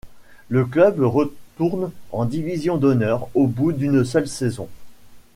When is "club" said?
0.65-0.95